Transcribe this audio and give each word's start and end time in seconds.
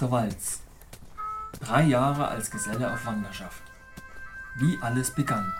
Dr. 0.00 0.12
Walz. 0.12 0.60
Drei 1.60 1.82
Jahre 1.82 2.28
als 2.28 2.50
Geselle 2.50 2.90
auf 2.90 3.04
Wanderschaft. 3.04 3.62
Wie 4.56 4.78
alles 4.80 5.14
begann. 5.14 5.52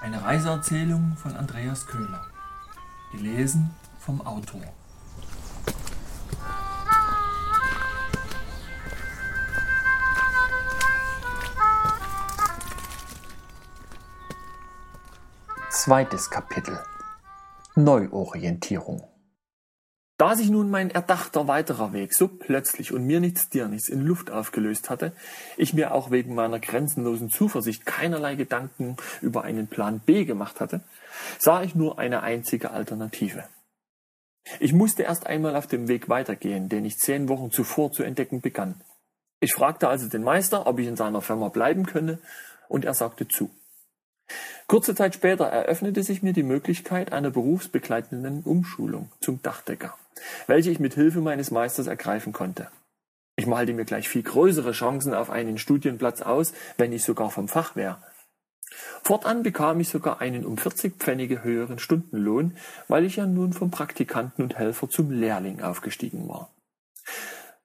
Eine 0.00 0.24
Reiseerzählung 0.24 1.16
von 1.16 1.36
Andreas 1.36 1.86
Köhler. 1.86 2.26
Gelesen 3.12 3.70
vom 4.00 4.20
Autor. 4.26 4.62
Zweites 15.70 16.28
Kapitel 16.28 16.82
Neuorientierung 17.76 19.15
da 20.18 20.34
sich 20.34 20.48
nun 20.48 20.70
mein 20.70 20.90
erdachter 20.90 21.46
weiterer 21.46 21.92
Weg 21.92 22.14
so 22.14 22.26
plötzlich 22.26 22.92
und 22.92 23.04
mir 23.04 23.20
nichts 23.20 23.50
dir 23.50 23.68
nichts 23.68 23.88
in 23.88 24.00
Luft 24.00 24.30
aufgelöst 24.30 24.88
hatte, 24.88 25.12
ich 25.58 25.74
mir 25.74 25.92
auch 25.92 26.10
wegen 26.10 26.34
meiner 26.34 26.58
grenzenlosen 26.58 27.28
Zuversicht 27.28 27.84
keinerlei 27.84 28.34
Gedanken 28.34 28.96
über 29.20 29.42
einen 29.42 29.66
Plan 29.66 30.00
B 30.00 30.24
gemacht 30.24 30.60
hatte, 30.60 30.80
sah 31.38 31.62
ich 31.62 31.74
nur 31.74 31.98
eine 31.98 32.22
einzige 32.22 32.70
Alternative. 32.70 33.44
Ich 34.58 34.72
musste 34.72 35.02
erst 35.02 35.26
einmal 35.26 35.54
auf 35.54 35.66
dem 35.66 35.88
Weg 35.88 36.08
weitergehen, 36.08 36.68
den 36.68 36.84
ich 36.84 36.98
zehn 36.98 37.28
Wochen 37.28 37.50
zuvor 37.50 37.92
zu 37.92 38.02
entdecken 38.02 38.40
begann. 38.40 38.80
Ich 39.40 39.52
fragte 39.52 39.88
also 39.88 40.08
den 40.08 40.22
Meister, 40.22 40.66
ob 40.66 40.78
ich 40.78 40.86
in 40.86 40.96
seiner 40.96 41.20
Firma 41.20 41.48
bleiben 41.48 41.84
könne, 41.84 42.20
und 42.68 42.84
er 42.84 42.94
sagte 42.94 43.28
zu. 43.28 43.50
Kurze 44.66 44.94
Zeit 44.94 45.14
später 45.14 45.44
eröffnete 45.44 46.02
sich 46.02 46.22
mir 46.22 46.32
die 46.32 46.42
Möglichkeit 46.42 47.12
einer 47.12 47.30
berufsbegleitenden 47.30 48.42
Umschulung 48.42 49.12
zum 49.20 49.40
Dachdecker 49.42 49.96
welche 50.46 50.70
ich 50.70 50.78
mit 50.78 50.94
Hilfe 50.94 51.20
meines 51.20 51.50
Meisters 51.50 51.86
ergreifen 51.86 52.32
konnte. 52.32 52.68
Ich 53.36 53.46
malte 53.46 53.74
mir 53.74 53.84
gleich 53.84 54.08
viel 54.08 54.22
größere 54.22 54.72
Chancen 54.72 55.14
auf 55.14 55.30
einen 55.30 55.58
Studienplatz 55.58 56.22
aus, 56.22 56.52
wenn 56.78 56.92
ich 56.92 57.04
sogar 57.04 57.30
vom 57.30 57.48
Fach 57.48 57.76
wäre. 57.76 57.98
Fortan 59.02 59.42
bekam 59.42 59.78
ich 59.78 59.88
sogar 59.88 60.20
einen 60.20 60.44
um 60.44 60.58
40 60.58 60.96
Pfennige 60.96 61.44
höheren 61.44 61.78
Stundenlohn, 61.78 62.56
weil 62.88 63.04
ich 63.04 63.16
ja 63.16 63.26
nun 63.26 63.52
vom 63.52 63.70
Praktikanten 63.70 64.42
und 64.42 64.56
Helfer 64.56 64.88
zum 64.88 65.10
Lehrling 65.10 65.60
aufgestiegen 65.60 66.28
war. 66.28 66.50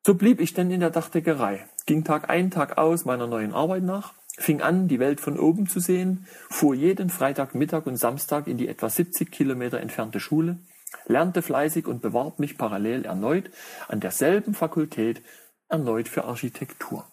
So 0.06 0.16
blieb 0.16 0.40
ich 0.42 0.54
denn 0.54 0.72
in 0.72 0.82
der 0.82 0.90
Dachdeckerei, 0.90 1.66
ging 1.86 2.04
Tag 2.04 2.30
ein, 2.30 2.52
Tag 2.52 2.78
aus 2.78 3.06
meiner 3.06 3.28
neuen 3.28 3.54
Arbeit 3.54 3.84
nach, 3.84 4.14
fing 4.38 4.62
an, 4.62 4.88
die 4.88 5.00
Welt 5.00 5.22
von 5.22 5.40
oben 5.40 5.68
zu 5.68 5.80
sehen, 5.80 6.28
fuhr 6.50 6.76
jeden 6.76 7.10
Freitag, 7.10 7.56
Mittag 7.56 7.86
und 7.86 7.98
Samstag 7.98 8.48
in 8.48 8.58
die 8.58 8.68
etwa 8.68 8.90
70 8.90 9.32
Kilometer 9.32 9.80
entfernte 9.80 10.20
Schule, 10.20 10.60
lernte 11.06 11.42
fleißig 11.42 11.88
und 11.88 12.02
bewarb 12.02 12.40
mich 12.40 12.58
parallel 12.58 13.06
erneut 13.06 13.50
an 13.88 14.00
derselben 14.00 14.54
Fakultät, 14.54 15.22
erneut 15.70 16.08
für 16.08 16.26
Architektur. 16.26 17.06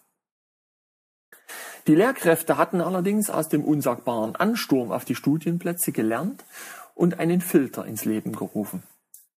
Die 1.87 1.95
Lehrkräfte 1.95 2.57
hatten 2.57 2.81
allerdings 2.81 3.29
aus 3.29 3.49
dem 3.49 3.63
unsagbaren 3.63 4.35
Ansturm 4.35 4.91
auf 4.91 5.05
die 5.05 5.15
Studienplätze 5.15 5.91
gelernt 5.91 6.45
und 6.93 7.19
einen 7.19 7.41
Filter 7.41 7.85
ins 7.85 8.05
Leben 8.05 8.35
gerufen. 8.35 8.83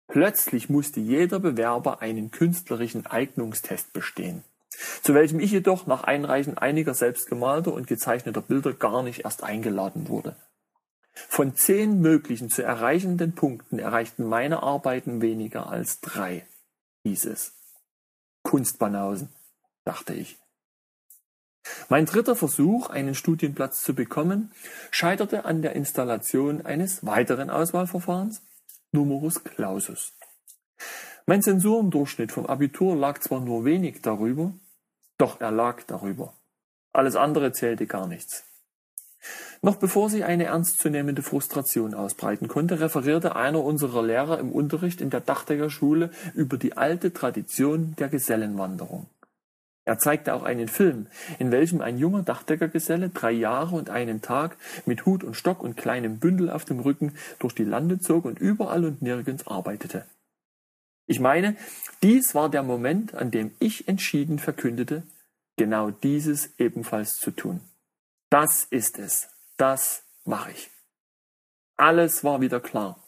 Plötzlich 0.08 0.68
musste 0.68 1.00
jeder 1.00 1.40
Bewerber 1.40 2.02
einen 2.02 2.30
künstlerischen 2.30 3.06
Eignungstest 3.06 3.94
bestehen, 3.94 4.44
zu 5.02 5.14
welchem 5.14 5.40
ich 5.40 5.52
jedoch 5.52 5.86
nach 5.86 6.04
Einreichen 6.04 6.58
einiger 6.58 6.92
selbstgemalter 6.92 7.72
und 7.72 7.86
gezeichneter 7.86 8.42
Bilder 8.42 8.74
gar 8.74 9.02
nicht 9.02 9.24
erst 9.24 9.42
eingeladen 9.42 10.08
wurde. 10.08 10.36
Von 11.12 11.56
zehn 11.56 12.00
möglichen 12.00 12.50
zu 12.50 12.62
erreichenden 12.62 13.34
Punkten 13.34 13.78
erreichten 13.78 14.24
meine 14.24 14.62
Arbeiten 14.62 15.20
weniger 15.20 15.68
als 15.68 16.00
drei, 16.00 16.46
hieß 17.05 17.27
es. 17.27 17.52
Kunstbanausen, 18.42 19.28
dachte 19.84 20.14
ich. 20.14 20.39
Mein 21.89 22.06
dritter 22.06 22.34
Versuch, 22.34 22.90
einen 22.90 23.14
Studienplatz 23.14 23.83
zu 23.83 23.95
bekommen, 23.95 24.52
scheiterte 24.90 25.45
an 25.45 25.62
der 25.62 25.74
Installation 25.74 26.64
eines 26.67 27.05
weiteren 27.06 27.50
Auswahlverfahrens, 27.50 28.42
Numerus 28.92 29.44
Clausus. 29.44 30.12
Mein 31.27 31.42
Zensurendurchschnitt 31.42 32.33
vom 32.33 32.46
Abitur 32.46 32.96
lag 32.96 33.20
zwar 33.20 33.40
nur 33.40 33.64
wenig 33.64 34.02
darüber, 34.02 34.52
doch 35.18 35.40
er 35.40 35.52
lag 35.52 35.83
darüber. 35.84 36.34
Alles 36.92 37.17
andere 37.17 37.52
zählte 37.52 37.86
gar 37.86 38.06
nichts. 38.06 38.44
Noch 39.64 39.77
bevor 39.77 40.11
sich 40.11 40.24
eine 40.24 40.46
ernstzunehmende 40.46 41.23
Frustration 41.23 41.95
ausbreiten 41.95 42.48
konnte, 42.48 42.80
referierte 42.80 43.36
einer 43.36 43.62
unserer 43.62 44.02
Lehrer 44.02 44.40
im 44.40 44.50
Unterricht 44.50 45.00
in 45.00 45.08
der 45.08 45.20
Dachdeckerschule 45.20 46.11
über 46.34 46.58
die 46.58 46.77
alte 46.77 47.12
Tradition 47.12 47.95
der 47.96 48.08
Gesellenwanderung. 48.08 49.06
Er 49.84 49.98
zeigte 49.98 50.34
auch 50.34 50.42
einen 50.42 50.67
Film, 50.67 51.06
in 51.39 51.52
welchem 51.52 51.80
ein 51.80 51.96
junger 51.96 52.23
Dachdeckergeselle 52.23 53.11
drei 53.11 53.30
Jahre 53.30 53.77
und 53.77 53.89
einen 53.89 54.20
Tag 54.20 54.56
mit 54.84 55.06
Hut 55.06 55.23
und 55.23 55.34
Stock 55.34 55.62
und 55.62 55.77
kleinem 55.77 56.18
Bündel 56.18 56.50
auf 56.50 56.64
dem 56.64 56.80
Rücken 56.80 57.17
durch 57.39 57.55
die 57.55 57.64
Lande 57.64 58.00
zog 58.00 58.24
und 58.24 58.40
überall 58.40 58.84
und 58.84 59.00
nirgends 59.00 59.46
arbeitete. 59.46 60.06
Ich 61.06 61.20
meine, 61.20 61.56
dies 62.02 62.34
war 62.34 62.48
der 62.48 62.62
Moment, 62.62 63.14
an 63.14 63.30
dem 63.30 63.52
ich 63.61 63.86
entschieden 63.86 64.39
verkündete, 64.39 65.05
genau 65.56 65.90
dieses 65.90 66.50
ebenfalls 66.58 67.17
zu 67.17 67.33
tun. 67.33 67.61
Das 68.30 68.64
ist 68.64 68.98
es, 68.98 69.29
das 69.62 70.02
mache 70.24 70.50
ich. 70.50 70.70
Alles 71.77 72.24
war 72.24 72.40
wieder 72.40 72.58
klar. 72.58 73.00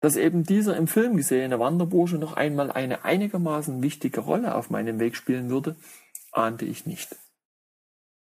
Dass 0.00 0.16
eben 0.16 0.42
dieser 0.42 0.76
im 0.76 0.88
Film 0.88 1.16
gesehene 1.16 1.60
Wanderbursche 1.60 2.16
noch 2.16 2.32
einmal 2.32 2.72
eine 2.72 3.04
einigermaßen 3.04 3.80
wichtige 3.80 4.22
Rolle 4.22 4.56
auf 4.56 4.70
meinem 4.70 4.98
Weg 4.98 5.14
spielen 5.14 5.50
würde, 5.50 5.76
ahnte 6.32 6.64
ich 6.64 6.84
nicht. 6.84 7.14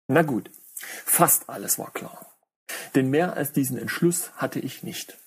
Na 0.09 0.23
gut, 0.23 0.51
fast 0.75 1.49
alles 1.49 1.79
war 1.79 1.91
klar. 1.91 2.33
Denn 2.95 3.09
mehr 3.09 3.37
als 3.37 3.53
diesen 3.53 3.77
Entschluss 3.77 4.33
hatte 4.33 4.59
ich 4.59 4.83
nicht. 4.83 5.17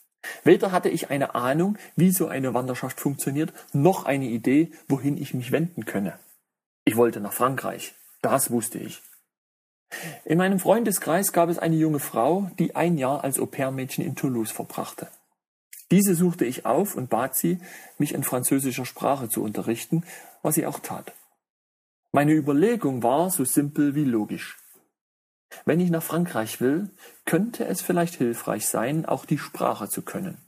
Weder 0.45 0.73
hatte 0.73 0.91
ich 0.91 1.09
eine 1.09 1.35
Ahnung, 1.35 1.79
wie 1.97 2.11
so 2.11 2.29
eine 2.29 2.53
Wanderschaft 2.53 3.01
funktioniert, 3.01 3.55
noch 3.73 4.05
eine 4.05 4.27
Idee, 4.27 4.73
wohin 4.89 5.17
ich 5.17 5.33
mich 5.33 5.53
wenden 5.53 5.87
könne. 5.87 6.19
Ich 6.85 6.97
wollte 6.97 7.21
nach 7.21 7.33
Frankreich, 7.33 7.95
das 8.21 8.51
wusste 8.51 8.79
ich. 8.79 9.01
In 10.25 10.39
meinem 10.39 10.59
Freundeskreis 10.59 11.33
gab 11.33 11.49
es 11.49 11.59
eine 11.59 11.77
junge 11.77 12.01
Frau, 12.01 12.51
die 12.59 12.75
ein 12.75 12.99
Jahr 12.99 13.25
als 13.25 13.39
Au-pair-Mädchen 13.39 14.05
in 14.05 14.17
Toulouse 14.17 14.51
verbrachte. 14.51 15.09
Diese 15.91 16.15
suchte 16.15 16.45
ich 16.45 16.67
auf 16.67 16.97
und 16.97 17.11
bat 17.11 17.37
sie, 17.37 17.61
mich 17.99 18.13
in 18.13 18.25
französischer 18.25 18.85
Sprache 18.85 19.29
zu 19.29 19.43
unterrichten, 19.43 20.03
was 20.43 20.57
sie 20.57 20.67
auch 20.67 20.81
tat. 20.81 21.13
Meine 22.13 22.33
Überlegung 22.33 23.03
war 23.03 23.31
so 23.31 23.45
simpel 23.45 23.95
wie 23.95 24.05
logisch. 24.05 24.59
Wenn 25.65 25.81
ich 25.81 25.91
nach 25.91 26.03
Frankreich 26.03 26.61
will, 26.61 26.91
könnte 27.25 27.67
es 27.67 27.83
vielleicht 27.83 28.17
hilfreich 28.17 28.67
sein, 28.67 29.07
auch 29.07 29.25
die 29.25 29.39
Sprache 29.39 29.89
zu 29.89 30.03
können. 30.03 30.39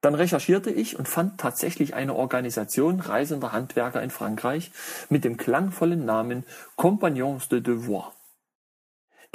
Dann 0.00 0.14
recherchierte 0.14 0.70
ich 0.70 0.98
und 0.98 1.08
fand 1.08 1.40
tatsächlich 1.40 1.94
eine 1.94 2.14
Organisation 2.14 3.00
reisender 3.00 3.52
Handwerker 3.52 4.02
in 4.02 4.10
Frankreich 4.10 4.70
mit 5.08 5.24
dem 5.24 5.36
klangvollen 5.36 6.04
Namen 6.04 6.44
Compagnons 6.76 7.48
de 7.48 7.60
Devoir. 7.60 8.15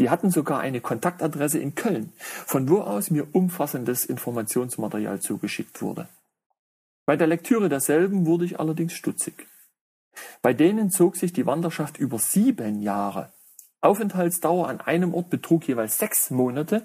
Die 0.01 0.09
hatten 0.09 0.31
sogar 0.31 0.59
eine 0.59 0.81
Kontaktadresse 0.81 1.59
in 1.59 1.75
Köln, 1.75 2.12
von 2.17 2.67
wo 2.67 2.81
aus 2.81 3.12
mir 3.12 3.28
umfassendes 3.35 4.03
Informationsmaterial 4.03 5.19
zugeschickt 5.19 5.79
wurde. 5.84 6.07
Bei 7.06 7.16
der 7.16 7.28
Lektüre 7.28 7.69
derselben 7.69 8.25
wurde 8.25 8.45
ich 8.45 8.59
allerdings 8.59 8.94
stutzig. 8.94 9.45
Bei 10.41 10.53
denen 10.53 10.89
zog 10.89 11.17
sich 11.17 11.34
die 11.34 11.45
Wanderschaft 11.45 12.00
über 12.00 12.17
sieben 12.17 12.81
Jahre. 12.81 13.31
Aufenthaltsdauer 13.81 14.69
an 14.69 14.81
einem 14.81 15.13
Ort 15.13 15.29
betrug 15.29 15.67
jeweils 15.67 16.00
sechs 16.00 16.31
Monate 16.31 16.81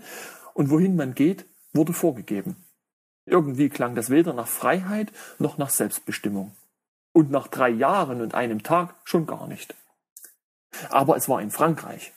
und 0.52 0.68
wohin 0.68 0.94
man 0.94 1.14
geht, 1.14 1.46
wurde 1.72 1.94
vorgegeben. 1.94 2.66
Irgendwie 3.24 3.70
klang 3.70 3.94
das 3.94 4.10
weder 4.10 4.34
nach 4.34 4.46
Freiheit 4.46 5.10
noch 5.38 5.56
nach 5.56 5.70
Selbstbestimmung. 5.70 6.54
Und 7.14 7.30
nach 7.30 7.48
drei 7.48 7.70
Jahren 7.70 8.20
und 8.20 8.34
einem 8.34 8.62
Tag 8.62 8.94
schon 9.04 9.24
gar 9.24 9.46
nicht. 9.46 9.74
Aber 10.90 11.16
es 11.16 11.30
war 11.30 11.40
in 11.40 11.50
Frankreich. 11.50 12.12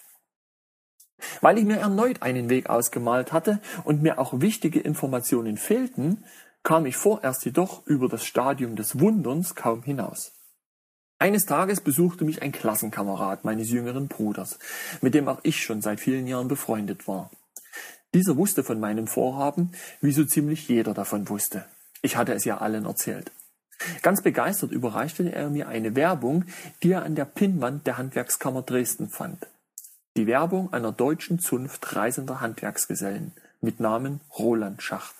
Weil 1.41 1.57
ich 1.57 1.65
mir 1.65 1.77
erneut 1.77 2.21
einen 2.21 2.49
Weg 2.49 2.69
ausgemalt 2.69 3.31
hatte 3.31 3.59
und 3.83 4.01
mir 4.01 4.19
auch 4.19 4.41
wichtige 4.41 4.79
Informationen 4.79 5.57
fehlten, 5.57 6.23
kam 6.63 6.85
ich 6.85 6.97
vorerst 6.97 7.45
jedoch 7.45 7.85
über 7.87 8.09
das 8.09 8.25
Stadium 8.25 8.75
des 8.75 8.99
Wunderns 8.99 9.55
kaum 9.55 9.83
hinaus. 9.83 10.33
Eines 11.17 11.45
Tages 11.45 11.81
besuchte 11.81 12.23
mich 12.23 12.41
ein 12.41 12.51
Klassenkamerad 12.51 13.43
meines 13.43 13.69
jüngeren 13.69 14.07
Bruders, 14.07 14.59
mit 15.01 15.13
dem 15.13 15.27
auch 15.27 15.39
ich 15.43 15.63
schon 15.63 15.81
seit 15.81 15.99
vielen 15.99 16.27
Jahren 16.27 16.47
befreundet 16.47 17.07
war. 17.07 17.29
Dieser 18.13 18.37
wusste 18.37 18.63
von 18.63 18.79
meinem 18.79 19.07
Vorhaben, 19.07 19.71
wie 20.01 20.11
so 20.11 20.25
ziemlich 20.25 20.67
jeder 20.67 20.93
davon 20.93 21.29
wusste. 21.29 21.65
Ich 22.01 22.15
hatte 22.15 22.33
es 22.33 22.45
ja 22.45 22.57
allen 22.57 22.85
erzählt. 22.85 23.31
Ganz 24.01 24.21
begeistert 24.21 24.71
überreichte 24.71 25.31
er 25.31 25.49
mir 25.49 25.67
eine 25.67 25.95
Werbung, 25.95 26.45
die 26.83 26.91
er 26.91 27.03
an 27.03 27.15
der 27.15 27.25
Pinnwand 27.25 27.85
der 27.87 27.97
Handwerkskammer 27.97 28.61
Dresden 28.61 29.09
fand 29.09 29.47
die 30.19 30.27
Werbung 30.27 30.73
einer 30.73 30.91
deutschen 30.91 31.39
Zunft 31.39 31.95
reisender 31.95 32.41
Handwerksgesellen 32.41 33.31
mit 33.61 33.79
Namen 33.79 34.19
Roland 34.37 34.83
Schacht. 34.83 35.15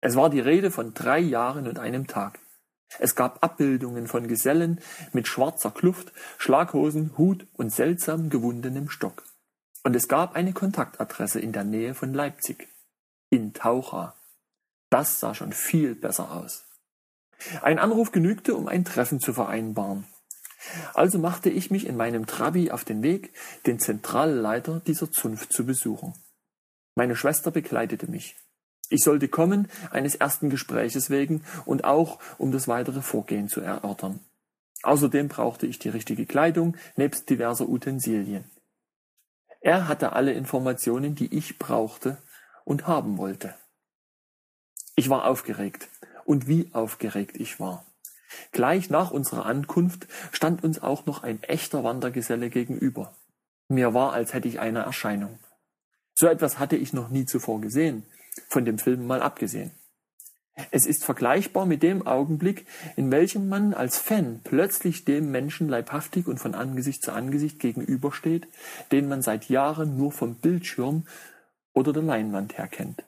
Es 0.00 0.16
war 0.16 0.28
die 0.28 0.40
Rede 0.40 0.72
von 0.72 0.92
drei 0.92 1.20
Jahren 1.20 1.68
und 1.68 1.78
einem 1.78 2.08
Tag. 2.08 2.40
Es 2.98 3.14
gab 3.14 3.44
Abbildungen 3.44 4.08
von 4.08 4.26
Gesellen 4.26 4.80
mit 5.12 5.28
schwarzer 5.28 5.70
Kluft, 5.70 6.12
Schlaghosen, 6.36 7.16
Hut 7.16 7.46
und 7.52 7.70
seltsam 7.70 8.28
gewundenem 8.28 8.90
Stock. 8.90 9.22
Und 9.84 9.94
es 9.94 10.08
gab 10.08 10.34
eine 10.34 10.52
Kontaktadresse 10.52 11.38
in 11.38 11.52
der 11.52 11.62
Nähe 11.62 11.94
von 11.94 12.12
Leipzig. 12.12 12.66
In 13.30 13.54
Taucha. 13.54 14.16
Das 14.90 15.20
sah 15.20 15.32
schon 15.32 15.52
viel 15.52 15.94
besser 15.94 16.32
aus. 16.32 16.64
Ein 17.62 17.78
Anruf 17.78 18.10
genügte, 18.10 18.56
um 18.56 18.66
ein 18.66 18.84
Treffen 18.84 19.20
zu 19.20 19.32
vereinbaren. 19.32 20.08
Also 20.94 21.18
machte 21.18 21.50
ich 21.50 21.70
mich 21.70 21.86
in 21.86 21.96
meinem 21.96 22.26
Trabi 22.26 22.70
auf 22.70 22.84
den 22.84 23.02
Weg, 23.02 23.32
den 23.66 23.78
Zentralleiter 23.78 24.80
dieser 24.86 25.10
Zunft 25.10 25.52
zu 25.52 25.66
besuchen. 25.66 26.14
Meine 26.94 27.16
Schwester 27.16 27.50
begleitete 27.50 28.10
mich. 28.10 28.36
Ich 28.88 29.02
sollte 29.02 29.28
kommen, 29.28 29.68
eines 29.90 30.14
ersten 30.14 30.50
Gespräches 30.50 31.08
wegen 31.08 31.44
und 31.64 31.84
auch, 31.84 32.18
um 32.38 32.52
das 32.52 32.68
weitere 32.68 33.00
Vorgehen 33.00 33.48
zu 33.48 33.60
erörtern. 33.60 34.20
Außerdem 34.82 35.28
brauchte 35.28 35.66
ich 35.66 35.78
die 35.78 35.88
richtige 35.88 36.26
Kleidung, 36.26 36.76
nebst 36.96 37.30
diverser 37.30 37.68
Utensilien. 37.68 38.44
Er 39.60 39.86
hatte 39.88 40.12
alle 40.12 40.32
Informationen, 40.32 41.14
die 41.14 41.32
ich 41.34 41.58
brauchte 41.58 42.18
und 42.64 42.86
haben 42.86 43.16
wollte. 43.16 43.54
Ich 44.96 45.08
war 45.08 45.24
aufgeregt. 45.24 45.88
Und 46.24 46.46
wie 46.46 46.68
aufgeregt 46.72 47.36
ich 47.36 47.58
war. 47.58 47.84
Gleich 48.52 48.90
nach 48.90 49.10
unserer 49.10 49.46
Ankunft 49.46 50.06
stand 50.32 50.64
uns 50.64 50.82
auch 50.82 51.06
noch 51.06 51.22
ein 51.22 51.42
echter 51.42 51.84
Wandergeselle 51.84 52.50
gegenüber. 52.50 53.14
Mir 53.68 53.94
war, 53.94 54.12
als 54.12 54.34
hätte 54.34 54.48
ich 54.48 54.60
eine 54.60 54.80
Erscheinung. 54.80 55.38
So 56.14 56.26
etwas 56.26 56.58
hatte 56.58 56.76
ich 56.76 56.92
noch 56.92 57.08
nie 57.08 57.24
zuvor 57.24 57.60
gesehen, 57.60 58.04
von 58.48 58.64
dem 58.64 58.78
Film 58.78 59.06
mal 59.06 59.22
abgesehen. 59.22 59.72
Es 60.70 60.84
ist 60.84 61.04
vergleichbar 61.04 61.64
mit 61.64 61.82
dem 61.82 62.06
Augenblick, 62.06 62.66
in 62.96 63.10
welchem 63.10 63.48
man 63.48 63.72
als 63.72 63.96
Fan 63.96 64.40
plötzlich 64.44 65.04
dem 65.04 65.30
Menschen 65.30 65.68
leibhaftig 65.68 66.26
und 66.26 66.38
von 66.38 66.54
Angesicht 66.54 67.02
zu 67.02 67.12
Angesicht 67.12 67.58
gegenübersteht, 67.58 68.48
den 68.90 69.08
man 69.08 69.22
seit 69.22 69.48
Jahren 69.48 69.96
nur 69.96 70.12
vom 70.12 70.34
Bildschirm 70.34 71.06
oder 71.72 71.94
der 71.94 72.02
Leinwand 72.02 72.58
her 72.58 72.68
kennt. 72.68 73.04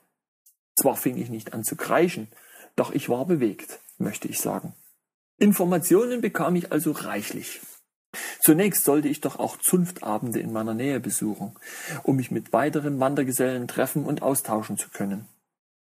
Zwar 0.75 0.95
fing 0.95 1.17
ich 1.17 1.29
nicht 1.29 1.53
an 1.53 1.63
zu 1.63 1.75
kreischen, 1.75 2.27
doch 2.75 2.91
ich 2.91 3.09
war 3.09 3.25
bewegt, 3.25 3.79
möchte 3.99 4.27
ich 4.27 4.39
sagen. 4.39 4.73
Informationen 5.37 6.21
bekam 6.21 6.55
ich 6.55 6.71
also 6.71 6.91
reichlich. 6.91 7.61
Zunächst 8.39 8.85
sollte 8.85 9.09
ich 9.09 9.21
doch 9.21 9.37
auch 9.37 9.57
Zunftabende 9.57 10.39
in 10.39 10.53
meiner 10.53 10.73
Nähe 10.73 10.99
besuchen, 10.99 11.55
um 12.03 12.15
mich 12.15 12.31
mit 12.31 12.53
weiteren 12.53 12.99
Wandergesellen 12.99 13.67
treffen 13.67 14.05
und 14.05 14.21
austauschen 14.21 14.77
zu 14.77 14.89
können. 14.89 15.27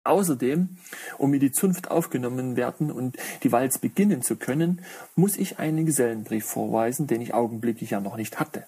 Außerdem, 0.04 0.78
um 1.18 1.30
mir 1.30 1.40
die 1.40 1.52
Zunft 1.52 1.92
aufgenommen 1.92 2.56
werden 2.56 2.92
und 2.92 3.18
die 3.44 3.52
Walz 3.52 3.78
beginnen 3.78 4.24
zu 4.24 4.36
können, 4.36 4.84
muss 5.16 5.38
ich 5.38 5.60
einen 5.60 5.86
Gesellenbrief 5.86 6.46
vorweisen, 6.46 7.08
den 7.08 7.22
ich 7.22 7.34
augenblicklich 7.34 7.92
ja 7.92 8.00
noch 8.00 8.18
nicht 8.18 8.40
hatte. 8.40 8.66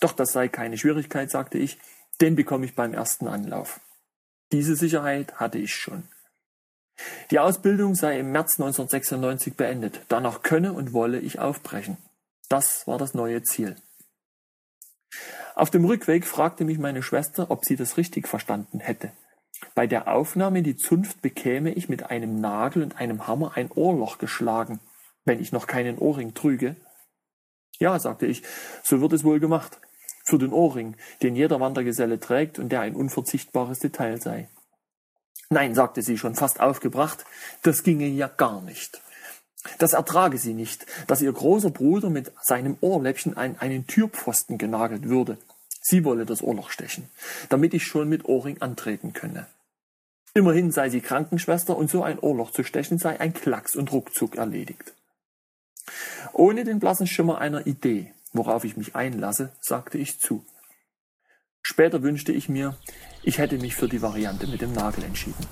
Doch 0.00 0.12
das 0.12 0.32
sei 0.32 0.48
keine 0.48 0.76
Schwierigkeit, 0.76 1.30
sagte 1.30 1.58
ich, 1.58 1.78
den 2.20 2.36
bekomme 2.36 2.66
ich 2.66 2.74
beim 2.74 2.92
ersten 2.92 3.28
Anlauf. 3.28 3.80
Diese 4.52 4.76
Sicherheit 4.76 5.36
hatte 5.36 5.58
ich 5.58 5.74
schon. 5.74 6.04
Die 7.30 7.38
Ausbildung 7.38 7.94
sei 7.94 8.20
im 8.20 8.32
März 8.32 8.60
1996 8.60 9.54
beendet. 9.54 10.00
Danach 10.08 10.42
könne 10.42 10.72
und 10.72 10.92
wolle 10.92 11.18
ich 11.18 11.38
aufbrechen. 11.38 11.96
Das 12.48 12.86
war 12.86 12.98
das 12.98 13.14
neue 13.14 13.42
Ziel. 13.42 13.76
Auf 15.54 15.70
dem 15.70 15.84
Rückweg 15.84 16.26
fragte 16.26 16.64
mich 16.64 16.78
meine 16.78 17.02
Schwester, 17.02 17.50
ob 17.50 17.64
sie 17.64 17.76
das 17.76 17.96
richtig 17.96 18.28
verstanden 18.28 18.80
hätte. 18.80 19.12
Bei 19.74 19.86
der 19.86 20.08
Aufnahme 20.08 20.58
in 20.58 20.64
die 20.64 20.76
Zunft 20.76 21.22
bekäme 21.22 21.72
ich 21.72 21.88
mit 21.88 22.10
einem 22.10 22.40
Nagel 22.40 22.82
und 22.82 22.98
einem 23.00 23.26
Hammer 23.26 23.52
ein 23.54 23.70
Ohrloch 23.70 24.18
geschlagen, 24.18 24.80
wenn 25.24 25.40
ich 25.40 25.52
noch 25.52 25.66
keinen 25.66 25.98
Ohrring 25.98 26.34
trüge. 26.34 26.76
Ja, 27.78 27.98
sagte 27.98 28.26
ich, 28.26 28.42
so 28.82 29.00
wird 29.00 29.12
es 29.12 29.24
wohl 29.24 29.40
gemacht. 29.40 29.80
Für 30.24 30.38
den 30.38 30.52
Ohrring, 30.52 30.96
den 31.22 31.36
jeder 31.36 31.60
Wandergeselle 31.60 32.18
trägt 32.18 32.58
und 32.58 32.70
der 32.70 32.80
ein 32.80 32.96
unverzichtbares 32.96 33.78
Detail 33.78 34.20
sei. 34.20 34.48
Nein, 35.50 35.74
sagte 35.74 36.02
sie 36.02 36.18
schon 36.18 36.34
fast 36.34 36.60
aufgebracht, 36.60 37.24
das 37.62 37.82
ginge 37.82 38.06
ja 38.06 38.28
gar 38.28 38.62
nicht. 38.62 39.00
Das 39.78 39.94
ertrage 39.94 40.38
sie 40.38 40.54
nicht, 40.54 40.86
dass 41.06 41.22
ihr 41.22 41.32
großer 41.32 41.70
Bruder 41.70 42.10
mit 42.10 42.32
seinem 42.42 42.76
Ohrläppchen 42.80 43.36
an 43.36 43.56
einen 43.58 43.86
Türpfosten 43.86 44.58
genagelt 44.58 45.08
würde. 45.08 45.38
Sie 45.80 46.04
wolle 46.04 46.26
das 46.26 46.42
Ohrloch 46.42 46.70
stechen, 46.70 47.10
damit 47.48 47.74
ich 47.74 47.84
schon 47.84 48.08
mit 48.08 48.26
Ohrring 48.26 48.60
antreten 48.60 49.12
könne. 49.12 49.46
Immerhin 50.34 50.72
sei 50.72 50.90
sie 50.90 51.00
Krankenschwester 51.00 51.76
und 51.76 51.90
so 51.90 52.02
ein 52.02 52.18
Ohrloch 52.18 52.50
zu 52.50 52.64
stechen 52.64 52.98
sei 52.98 53.20
ein 53.20 53.32
Klacks 53.32 53.76
und 53.76 53.92
ruckzuck 53.92 54.36
erledigt. 54.36 54.94
Ohne 56.32 56.64
den 56.64 56.80
blassen 56.80 57.06
Schimmer 57.06 57.38
einer 57.38 57.66
Idee, 57.66 58.12
worauf 58.32 58.64
ich 58.64 58.76
mich 58.76 58.96
einlasse, 58.96 59.52
sagte 59.60 59.98
ich 59.98 60.18
zu. 60.18 60.44
Später 61.66 62.02
wünschte 62.02 62.30
ich 62.30 62.50
mir, 62.50 62.76
ich 63.22 63.38
hätte 63.38 63.56
mich 63.56 63.74
für 63.74 63.88
die 63.88 64.02
Variante 64.02 64.46
mit 64.46 64.60
dem 64.60 64.72
Nagel 64.74 65.02
entschieden. 65.02 65.46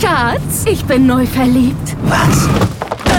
Schatz, 0.00 0.64
ich 0.66 0.84
bin 0.84 1.06
neu 1.06 1.24
verliebt. 1.26 1.96
Was? 2.02 2.79